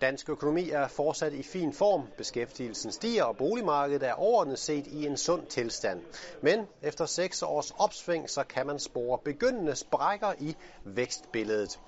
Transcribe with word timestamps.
Dansk 0.00 0.28
økonomi 0.28 0.70
er 0.70 0.88
fortsat 0.88 1.32
i 1.32 1.42
fin 1.42 1.72
form. 1.72 2.02
Beskæftigelsen 2.16 2.92
stiger, 2.92 3.24
og 3.24 3.36
boligmarkedet 3.36 4.02
er 4.08 4.12
overordnet 4.12 4.58
set 4.58 4.86
i 4.86 5.06
en 5.06 5.16
sund 5.16 5.46
tilstand. 5.46 6.02
Men 6.42 6.66
efter 6.82 7.06
seks 7.06 7.42
års 7.42 7.70
opsving, 7.78 8.30
så 8.30 8.44
kan 8.44 8.66
man 8.66 8.78
spore 8.78 9.18
begyndende 9.24 9.76
sprækker 9.76 10.32
i 10.38 10.56
vækstbilledet. 10.84 11.80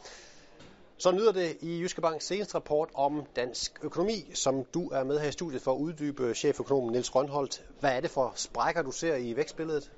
Så 0.97 1.11
lyder 1.11 1.33
det 1.33 1.57
i 1.61 1.81
Jyske 1.81 2.01
Banks 2.01 2.27
seneste 2.27 2.55
rapport 2.55 2.89
om 2.95 3.27
dansk 3.37 3.79
økonomi, 3.83 4.31
som 4.35 4.65
du 4.65 4.89
er 4.89 5.05
med 5.05 5.19
her 5.19 5.29
i 5.29 5.33
studiet 5.33 5.63
for 5.63 5.73
at 5.73 5.79
uddybe 5.79 6.35
cheføkonomen 6.35 6.93
Niels 6.93 7.15
Rønholdt. 7.15 7.65
Hvad 7.81 7.91
er 7.97 8.01
det 8.01 8.11
for 8.11 8.33
sprækker, 8.37 8.83
du 8.83 8.91
ser 8.91 9.15
i 9.17 9.37
vækstbilledet? 9.37 9.91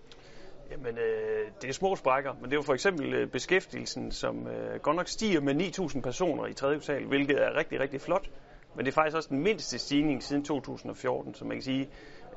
Jamen, 0.73 0.99
øh, 0.99 1.51
det 1.63 1.69
er 1.69 1.73
små 1.73 1.97
sprækker, 1.97 2.33
men 2.33 2.45
det 2.45 2.53
er 2.53 2.57
jo 2.57 2.63
for 2.63 2.75
eksempel 2.75 3.15
øh, 3.15 3.29
beskæftigelsen, 3.29 4.13
som 4.13 4.47
øh, 4.47 4.81
godt 4.81 4.97
nok 4.97 5.09
stiger 5.09 5.41
med 5.41 5.55
9.000 5.55 6.01
personer 6.01 6.47
i 6.47 6.53
tredje 6.53 6.79
kvartal, 6.79 7.05
hvilket 7.07 7.43
er 7.43 7.57
rigtig, 7.57 7.81
rigtig 7.81 8.01
flot. 8.01 8.31
Men 8.75 8.85
det 8.85 8.91
er 8.91 8.95
faktisk 8.95 9.17
også 9.17 9.29
den 9.29 9.43
mindste 9.43 9.79
stigning 9.79 10.23
siden 10.23 10.45
2014, 10.45 11.35
så 11.35 11.45
man 11.45 11.57
kan 11.57 11.63
sige, 11.63 11.89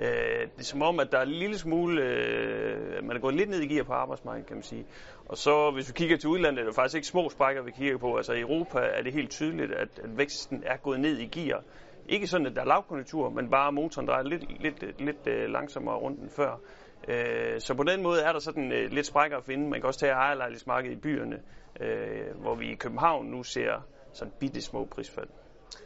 øh, 0.02 0.08
det 0.41 0.59
er 0.59 0.63
som 0.63 0.81
om, 0.81 0.99
at 0.99 1.11
der 1.11 1.17
er 1.17 1.21
en 1.21 1.30
lille 1.30 1.58
smule, 1.58 2.02
øh, 2.02 3.03
man 3.03 3.16
er 3.16 3.20
gået 3.20 3.35
lidt 3.35 3.49
ned 3.49 3.59
i 3.59 3.67
gear 3.67 3.84
på 3.84 3.94
arbejdsmarkedet, 3.94 4.47
kan 4.47 4.55
man 4.55 4.63
sige. 4.63 4.86
Og 5.25 5.38
så, 5.38 5.72
hvis 5.72 5.89
vi 5.89 5.94
kigger 5.94 6.17
til 6.17 6.30
udlandet, 6.30 6.61
er 6.61 6.66
det 6.66 6.75
faktisk 6.75 6.95
ikke 6.95 7.08
små 7.08 7.30
sprækker, 7.30 7.61
vi 7.61 7.72
kigger 7.72 7.97
på. 7.97 8.16
Altså 8.16 8.33
i 8.33 8.39
Europa 8.39 8.80
er 8.80 9.02
det 9.02 9.13
helt 9.13 9.30
tydeligt, 9.30 9.72
at, 9.72 9.99
at 10.03 10.17
væksten 10.17 10.63
er 10.66 10.77
gået 10.77 10.99
ned 10.99 11.17
i 11.17 11.25
gear. 11.25 11.63
Ikke 12.09 12.27
sådan, 12.27 12.47
at 12.47 12.55
der 12.55 12.61
er 12.61 12.66
lavkonjunktur, 12.66 13.30
men 13.30 13.49
bare 13.49 13.72
motoren 13.72 14.08
drejer 14.08 14.23
lidt, 14.23 14.61
lidt, 14.61 14.81
lidt 14.81 15.02
lidt 15.02 15.52
langsommere 15.52 15.95
rundt 15.95 16.20
end 16.20 16.30
før. 16.30 16.59
Øh, 17.08 17.62
så 17.62 17.73
på 17.73 17.84
den 17.84 18.04
måde 18.04 18.22
er 18.22 18.32
der 18.32 18.40
sådan 18.40 18.72
øh, 18.72 18.91
lidt 18.91 19.05
sprækker 19.05 19.38
at 19.38 19.44
finde. 19.44 19.70
Man 19.70 19.82
kan 19.82 19.88
også 19.88 20.00
tage 20.00 20.12
ejerlejlighedsmarkedet 20.12 20.95
i 20.95 21.00
byerne, 21.00 21.41
øh, 21.80 22.41
hvor 22.41 22.55
vi 22.55 22.72
i 22.72 22.76
København 22.76 23.26
nu 23.26 23.44
ser 23.44 23.88
sådan 24.14 24.34
bitte 24.40 24.62
små 24.62 24.86
prisfald. 24.86 25.28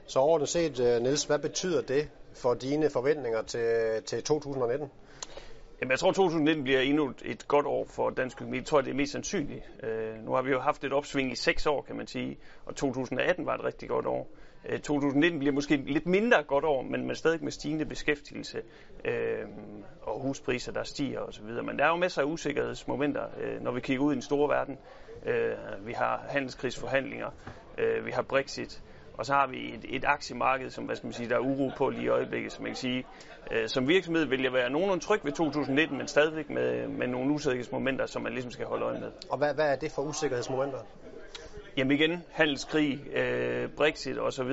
Så 0.06 0.20
overordnet 0.20 0.50
set, 0.50 0.80
øh, 0.80 1.02
Niels, 1.02 1.24
hvad 1.24 1.40
betyder 1.40 1.82
det 1.82 2.10
for 2.36 2.54
dine 2.54 2.90
forventninger 2.90 3.42
til, 3.42 4.04
til 4.06 4.24
2019? 4.24 4.92
Jamen, 5.82 5.92
jeg 5.92 6.00
tror, 6.00 6.12
2019 6.12 6.64
bliver 6.64 6.80
endnu 6.80 7.14
et 7.26 7.48
godt 7.48 7.66
år 7.66 7.86
for 7.86 8.10
dansk 8.10 8.38
økonomi. 8.38 8.58
Jeg 8.58 8.66
tror, 8.66 8.82
det 8.82 8.92
er 8.92 8.96
mest 8.96 9.12
sandsynligt. 9.12 9.64
Øh, 9.84 10.26
nu 10.26 10.32
har 10.32 10.42
vi 10.42 10.52
jo 10.52 10.60
haft 10.60 10.84
et 10.84 10.94
opsving 10.94 11.32
i 11.32 11.36
seks 11.36 11.66
år, 11.66 11.82
kan 11.82 11.96
man 11.96 12.08
sige, 12.08 12.38
og 12.66 12.76
2018 12.76 13.46
var 13.46 13.56
et 13.56 13.64
rigtig 13.64 13.90
godt 13.90 14.06
år. 14.06 14.32
Øh, 14.70 14.80
2019 14.80 15.40
bliver 15.40 15.54
måske 15.54 15.78
lidt 15.78 16.06
mindre 16.06 16.44
godt 16.44 16.66
år, 16.66 16.82
men, 16.82 17.08
man 17.08 17.16
stadig 17.16 17.44
med 17.44 17.52
stigende 17.52 17.86
beskæftigelse 17.86 18.62
øh, 19.06 19.46
og 20.02 20.22
huspriser, 20.22 20.72
der 20.72 20.84
stiger 20.84 21.20
osv. 21.20 21.46
Men 21.46 21.78
der 21.80 21.86
er 21.86 21.90
jo 21.90 21.96
masser 21.96 22.22
af 22.22 22.26
usikkerhedsmomenter, 22.26 23.24
øh, 23.42 23.62
når 23.62 23.72
vi 23.72 23.82
kigger 23.82 24.04
ud 24.04 24.12
i 24.12 24.16
den 24.16 24.22
store 24.22 24.50
verden. 24.50 24.78
Øh, 25.26 25.88
vi 25.88 25.94
har 25.94 26.26
handelskrigsforhandlinger, 26.30 27.30
øh, 27.78 28.06
vi 28.06 28.12
har 28.12 28.22
Brexit, 28.22 28.84
og 29.20 29.26
så 29.26 29.34
har 29.34 29.48
vi 29.48 29.74
et, 29.74 29.86
et 29.90 30.06
aktiemarked, 30.06 30.70
som 30.70 30.84
hvad 30.84 30.96
skal 30.96 31.08
man 31.08 31.14
sige, 31.14 31.30
der 31.30 31.36
er 31.36 31.40
uro 31.40 31.72
på 31.78 31.90
lige 31.90 32.04
i 32.04 32.08
øjeblikket, 32.08 32.52
som 32.52 32.64
man 32.64 32.72
kan 32.72 32.78
sige. 32.78 33.06
Øh, 33.52 33.68
som 33.68 33.88
virksomhed 33.88 34.26
vil 34.26 34.42
jeg 34.42 34.54
være 34.54 34.70
nogenlunde 34.70 35.04
tryg 35.04 35.20
ved 35.24 35.32
2019, 35.32 35.98
men 35.98 36.08
stadigvæk 36.08 36.50
med, 36.50 36.88
med 36.88 37.08
nogle 37.08 37.34
usikkerhedsmomenter, 37.34 38.06
som 38.06 38.22
man 38.22 38.32
ligesom 38.32 38.52
skal 38.52 38.66
holde 38.66 38.86
øje 38.86 39.00
med. 39.00 39.12
Og 39.30 39.38
hvad, 39.38 39.54
hvad 39.54 39.72
er 39.72 39.76
det 39.76 39.92
for 39.92 40.02
usikkerhedsmomenter? 40.02 40.80
Jamen 41.78 41.92
igen, 41.92 42.24
handelskrig, 42.32 43.18
øh, 43.18 43.70
Brexit 43.70 44.20
osv. 44.20 44.52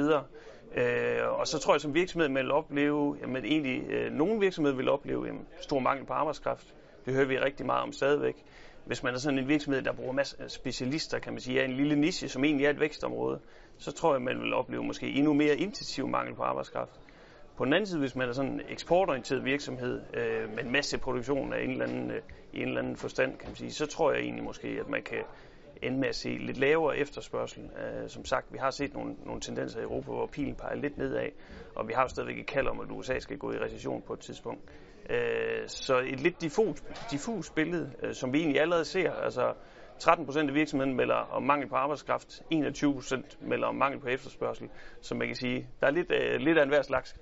Øh, 0.75 1.39
og 1.39 1.47
så 1.47 1.58
tror 1.58 1.75
jeg, 1.75 1.80
som 1.80 1.95
virksomhed 1.95 2.28
man 2.28 2.42
vil 2.42 2.53
opleve, 2.53 3.17
jamen 3.20 3.45
egentlig, 3.45 3.91
øh, 3.91 4.12
nogle 4.12 4.41
virksomheder 4.41 4.77
vil 4.77 4.89
opleve 4.89 5.28
en 5.28 5.47
stor 5.61 5.78
mangel 5.78 6.06
på 6.06 6.12
arbejdskraft. 6.12 6.75
Det 7.06 7.14
hører 7.14 7.26
vi 7.26 7.38
rigtig 7.38 7.66
meget 7.66 7.82
om 7.82 7.92
stadigvæk. 7.92 8.44
Hvis 8.86 9.02
man 9.02 9.14
er 9.14 9.18
sådan 9.18 9.38
en 9.38 9.48
virksomhed, 9.48 9.82
der 9.82 9.92
bruger 9.92 10.12
masser 10.12 10.44
af 10.44 10.50
specialister, 10.50 11.18
kan 11.18 11.32
man 11.32 11.40
sige, 11.40 11.60
er 11.60 11.64
en 11.64 11.76
lille 11.76 11.96
niche, 11.96 12.28
som 12.28 12.44
egentlig 12.44 12.66
er 12.66 12.70
et 12.70 12.80
vækstområde, 12.80 13.40
så 13.78 13.92
tror 13.92 14.14
jeg, 14.14 14.22
man 14.22 14.40
vil 14.40 14.54
opleve 14.54 14.84
måske 14.84 15.10
endnu 15.10 15.32
mere 15.32 15.56
intensiv 15.56 16.08
mangel 16.08 16.34
på 16.34 16.42
arbejdskraft. 16.42 17.00
På 17.56 17.64
den 17.64 17.72
anden 17.72 17.86
side, 17.86 18.00
hvis 18.00 18.16
man 18.16 18.28
er 18.28 18.32
sådan 18.32 18.52
en 18.52 18.60
eksportorienteret 18.68 19.44
virksomhed 19.44 20.00
øh, 20.14 20.55
med 20.55 20.64
en 20.64 20.72
masse 20.72 20.98
produktion 20.98 21.52
af 21.52 21.62
en 21.62 21.70
eller 21.70 21.84
anden, 21.84 22.11
øh, 22.11 22.22
i 22.52 22.62
en 22.62 22.68
eller 22.68 22.80
anden 22.80 22.96
forstand, 22.96 23.39
kan 23.39 23.48
man 23.48 23.56
sige, 23.56 23.72
så 23.72 23.86
tror 23.86 24.12
jeg 24.12 24.20
egentlig 24.20 24.45
måske, 24.45 24.68
at 24.68 24.89
man 24.89 25.02
kan 25.02 25.22
ende 25.83 25.98
med 25.98 26.08
at 26.08 26.14
se 26.14 26.28
lidt 26.28 26.56
lavere 26.56 26.96
efterspørgsel. 26.98 27.62
Øh, 27.62 28.08
som 28.08 28.24
sagt, 28.24 28.52
vi 28.52 28.58
har 28.58 28.70
set 28.70 28.95
nogle, 28.95 29.16
nogle 29.24 29.40
tendenser 29.40 29.80
i 29.80 29.83
Europa, 29.83 30.06
hvor 30.06 30.27
pilen 30.27 30.55
peger 30.55 30.74
lidt 30.74 30.98
nedad, 30.98 31.28
og 31.74 31.89
vi 31.89 31.92
har 31.92 32.02
jo 32.02 32.08
stadigvæk 32.08 32.39
et 32.39 32.46
kald 32.46 32.66
om, 32.66 32.80
at 32.80 32.90
USA 32.90 33.18
skal 33.18 33.39
gå 33.39 33.52
i 33.52 33.58
recession 33.58 34.02
på 34.02 34.12
et 34.12 34.20
tidspunkt. 34.20 34.61
Uh, 35.11 35.17
så 35.67 35.98
et 35.98 36.20
lidt 36.20 36.40
diffus, 36.40 36.83
diffus 37.11 37.50
billede, 37.50 37.90
uh, 38.02 38.12
som 38.12 38.33
vi 38.33 38.39
egentlig 38.39 38.61
allerede 38.61 38.84
ser. 38.84 39.12
Altså 39.12 39.55
13 39.98 40.27
procent 40.27 40.48
af 40.48 40.55
virksomheden 40.55 40.94
melder 40.96 41.14
om 41.14 41.42
mangel 41.42 41.68
på 41.68 41.77
arbejdskraft, 41.77 42.42
21 42.50 42.94
procent 42.94 43.39
melder 43.42 43.66
om 43.66 43.74
mangel 43.74 44.00
på 44.00 44.08
efterspørgsel, 44.08 44.68
så 45.00 45.14
man 45.14 45.27
kan 45.27 45.36
sige, 45.36 45.68
der 45.80 45.86
er 45.86 45.90
lidt, 45.90 46.11
uh, 46.11 46.40
lidt 46.40 46.58
af 46.58 46.62
enhver 46.62 46.83
slags. 46.83 47.16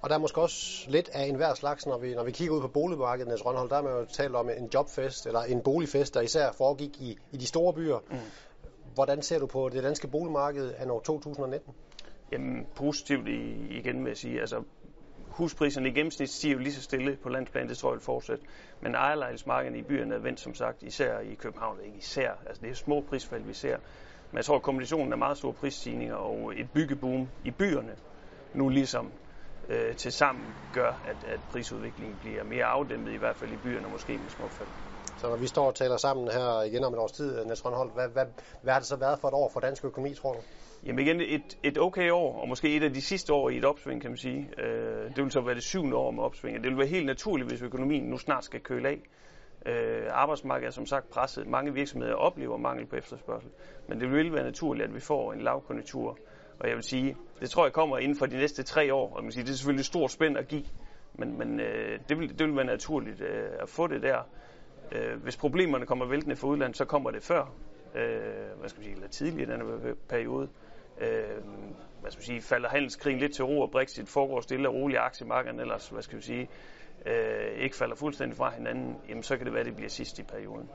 Og 0.00 0.08
der 0.08 0.14
er 0.14 0.20
måske 0.20 0.40
også 0.40 0.90
lidt 0.90 1.08
af 1.12 1.24
enhver 1.24 1.54
slags, 1.54 1.86
når 1.86 1.98
vi, 1.98 2.14
når 2.14 2.24
vi 2.24 2.30
kigger 2.30 2.54
ud 2.54 2.60
på 2.60 2.68
boligmarkedet, 2.68 3.28
Niels 3.28 3.46
Rønhold, 3.46 3.68
der 3.68 3.74
har 3.74 3.82
man 3.82 3.92
jo 3.92 4.04
talt 4.04 4.34
om 4.34 4.50
en 4.50 4.70
jobfest, 4.74 5.26
eller 5.26 5.40
en 5.40 5.60
boligfest, 5.60 6.14
der 6.14 6.20
især 6.20 6.52
foregik 6.52 7.00
i, 7.00 7.18
i 7.32 7.36
de 7.36 7.46
store 7.46 7.72
byer. 7.72 7.98
Mm. 8.10 8.16
Hvordan 8.94 9.22
ser 9.22 9.38
du 9.38 9.46
på 9.46 9.68
det 9.68 9.82
danske 9.82 10.08
boligmarked 10.08 10.72
af 10.78 10.90
år 10.90 11.00
2019? 11.00 11.74
Jamen, 12.32 12.66
positivt 12.76 13.28
igen 13.70 14.02
med 14.02 14.10
at 14.10 14.18
sige. 14.18 14.40
Altså, 14.40 14.62
huspriserne 15.36 15.88
i 15.88 15.92
gennemsnit 15.92 16.30
stiger 16.30 16.52
jo 16.54 16.58
lige 16.58 16.72
så 16.72 16.82
stille 16.82 17.16
på 17.16 17.28
landsplan, 17.28 17.68
det 17.68 17.78
tror 17.78 17.90
jeg 17.90 17.94
vil 17.94 18.04
fortsætte. 18.04 18.44
Men 18.80 18.94
ejerlejlighedsmarkedet 18.94 19.76
i 19.76 19.82
byerne 19.82 20.14
er 20.14 20.18
vendt, 20.18 20.40
som 20.40 20.54
sagt, 20.54 20.82
især 20.82 21.18
i 21.18 21.34
København, 21.34 21.80
ikke 21.84 21.98
især. 21.98 22.30
Altså, 22.46 22.62
det 22.62 22.70
er 22.70 22.74
små 22.74 23.06
prisfald, 23.08 23.44
vi 23.44 23.54
ser. 23.54 23.76
Men 24.30 24.36
jeg 24.36 24.44
tror, 24.44 24.56
at 24.56 24.62
kombinationen 24.62 25.12
af 25.12 25.18
meget 25.18 25.38
store 25.38 25.54
prisstigninger 25.54 26.14
og 26.14 26.60
et 26.60 26.70
byggeboom 26.70 27.28
i 27.44 27.50
byerne 27.50 27.96
nu 28.54 28.68
ligesom 28.68 29.12
øh, 29.68 29.96
til 29.96 30.12
sammen 30.12 30.56
gør, 30.72 31.00
at, 31.04 31.24
at 31.24 31.40
prisudviklingen 31.44 32.18
bliver 32.18 32.44
mere 32.44 32.64
afdæmpet, 32.64 33.12
i 33.12 33.16
hvert 33.16 33.36
fald 33.36 33.52
i 33.52 33.56
byerne, 33.56 33.88
måske 33.88 34.18
med 34.18 34.30
små 34.30 34.48
fald. 34.48 34.68
Så 35.18 35.28
når 35.28 35.36
vi 35.36 35.46
står 35.46 35.66
og 35.66 35.74
taler 35.74 35.96
sammen 35.96 36.28
her 36.28 36.62
igen 36.62 36.84
om 36.84 36.92
et 36.92 36.98
års 36.98 37.12
tid, 37.12 37.44
Niels 37.44 37.64
Rønholdt, 37.64 37.94
hvad, 37.94 38.08
hvad, 38.08 38.24
hvad 38.62 38.72
har 38.72 38.80
det 38.80 38.88
så 38.88 38.96
været 38.96 39.18
for 39.20 39.28
et 39.28 39.34
år 39.34 39.50
for 39.52 39.60
dansk 39.60 39.84
økonomi, 39.84 40.14
tror 40.14 40.32
du? 40.32 40.38
Jamen 40.86 41.06
igen, 41.06 41.20
et, 41.20 41.58
et 41.62 41.78
okay 41.78 42.10
år, 42.10 42.40
og 42.40 42.48
måske 42.48 42.76
et 42.76 42.82
af 42.82 42.94
de 42.94 43.00
sidste 43.00 43.32
år 43.32 43.50
i 43.50 43.56
et 43.56 43.64
opsving, 43.64 44.00
kan 44.02 44.10
man 44.10 44.18
sige. 44.18 44.50
Øh, 44.58 45.16
det 45.16 45.24
vil 45.24 45.32
så 45.32 45.40
være 45.40 45.54
det 45.54 45.62
syvende 45.62 45.96
år 45.96 46.10
med 46.10 46.22
opsving, 46.22 46.56
og 46.56 46.62
det 46.62 46.70
vil 46.70 46.78
være 46.78 46.86
helt 46.86 47.06
naturligt, 47.06 47.50
hvis 47.50 47.62
økonomien 47.62 48.04
nu 48.04 48.18
snart 48.18 48.44
skal 48.44 48.60
køle 48.60 48.88
af. 48.88 48.98
Øh, 49.66 50.06
arbejdsmarkedet 50.10 50.66
er 50.66 50.72
som 50.72 50.86
sagt 50.86 51.10
presset. 51.10 51.46
Mange 51.46 51.74
virksomheder 51.74 52.14
oplever 52.14 52.56
mangel 52.56 52.86
på 52.86 52.96
efterspørgsel. 52.96 53.50
Men 53.88 54.00
det 54.00 54.10
vil 54.10 54.32
være 54.32 54.44
naturligt, 54.44 54.88
at 54.88 54.94
vi 54.94 55.00
får 55.00 55.32
en 55.32 55.40
lavkonjunktur, 55.40 56.18
og 56.60 56.68
jeg 56.68 56.74
vil 56.74 56.84
sige, 56.84 57.16
det 57.40 57.50
tror 57.50 57.64
jeg 57.64 57.72
kommer 57.72 57.98
inden 57.98 58.18
for 58.18 58.26
de 58.26 58.36
næste 58.36 58.62
tre 58.62 58.94
år. 58.94 59.16
Og 59.16 59.22
man 59.22 59.32
sige, 59.32 59.44
det 59.44 59.50
er 59.50 59.54
selvfølgelig 59.54 59.80
et 59.80 59.86
stort 59.86 60.10
spænd 60.10 60.38
at 60.38 60.48
give, 60.48 60.64
men, 61.14 61.38
men 61.38 61.60
øh, 61.60 62.00
det, 62.08 62.18
vil, 62.18 62.38
det 62.38 62.46
vil 62.46 62.56
være 62.56 62.64
naturligt 62.64 63.20
øh, 63.20 63.48
at 63.60 63.68
få 63.68 63.86
det 63.86 64.02
der. 64.02 64.18
Øh, 64.92 65.22
hvis 65.22 65.36
problemerne 65.36 65.86
kommer 65.86 66.06
væltende 66.06 66.36
fra 66.36 66.48
udlandet, 66.48 66.76
så 66.76 66.84
kommer 66.84 67.10
det 67.10 67.22
før, 67.22 67.52
øh, 67.94 68.58
hvad 68.58 68.68
skal 68.68 68.78
man 68.78 68.84
sige, 68.84 68.94
eller 68.94 69.08
tidligere 69.08 69.48
i 69.48 69.52
denne 69.52 69.94
periode. 70.08 70.48
Øh, 71.00 71.42
hvad 72.00 72.10
skal 72.10 72.18
man 72.18 72.24
sige, 72.24 72.40
falder 72.40 72.68
handelskrigen 72.68 73.20
lidt 73.20 73.34
til 73.34 73.44
ro, 73.44 73.60
og 73.60 73.70
Brexit 73.70 74.08
foregår 74.08 74.40
stille 74.40 74.68
og 74.68 74.74
roligt, 74.74 75.00
aktiemarkederne 75.00 75.62
ellers, 75.62 75.88
hvad 75.88 76.02
skal 76.02 76.18
vi 76.18 76.22
sige, 76.22 76.48
øh, 77.06 77.58
ikke 77.58 77.76
falder 77.76 77.96
fuldstændig 77.96 78.36
fra 78.36 78.50
hinanden, 78.50 78.96
jamen 79.08 79.22
så 79.22 79.36
kan 79.36 79.46
det 79.46 79.52
være, 79.52 79.60
at 79.60 79.66
det 79.66 79.76
bliver 79.76 79.88
sidst 79.88 80.18
i 80.18 80.22
perioden. 80.22 80.70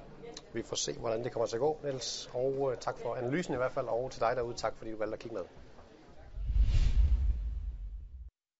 Vi 0.53 0.61
får 0.63 0.75
se, 0.75 0.93
hvordan 0.99 1.23
det 1.23 1.31
kommer 1.31 1.47
til 1.47 1.55
at 1.55 1.59
gå, 1.59 1.79
Niels. 1.83 2.29
Og 2.33 2.71
øh, 2.71 2.77
tak 2.77 2.97
for 2.97 3.15
analysen 3.15 3.53
i 3.53 3.57
hvert 3.57 3.71
fald, 3.71 3.87
og 3.87 4.11
til 4.11 4.21
dig 4.21 4.33
derude, 4.35 4.55
tak 4.55 4.73
fordi 4.77 4.91
du 4.91 4.97
valgte 4.97 5.13
at 5.13 5.19
kigge 5.19 5.35
med. 5.35 5.43